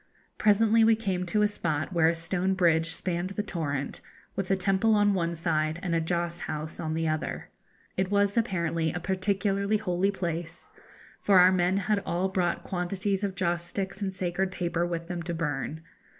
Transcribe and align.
Presently 0.39 0.83
we 0.83 0.95
came 0.95 1.27
to 1.27 1.43
a 1.43 1.47
spot 1.47 1.93
where 1.93 2.07
a 2.07 2.15
stone 2.15 2.55
bridge 2.55 2.91
spanned 2.91 3.29
the 3.29 3.43
torrent, 3.43 4.01
with 4.35 4.49
a 4.49 4.55
temple 4.55 4.95
on 4.95 5.13
one 5.13 5.35
side 5.35 5.79
and 5.83 5.93
a 5.93 6.01
joss 6.01 6.39
house 6.39 6.79
on 6.79 6.95
the 6.95 7.07
other. 7.07 7.49
It 7.97 8.09
was 8.09 8.35
apparently 8.35 8.91
a 8.91 8.99
particularly 8.99 9.77
holy 9.77 10.09
place, 10.09 10.71
for 11.21 11.37
our 11.37 11.51
men 11.51 11.77
had 11.77 12.01
all 12.03 12.29
brought 12.29 12.63
quantities 12.63 13.23
of 13.23 13.35
joss 13.35 13.61
sticks 13.63 14.01
and 14.01 14.11
sacred 14.11 14.51
paper 14.51 14.87
with 14.87 15.05
them 15.07 15.21
to 15.21 15.35
burn. 15.35 15.83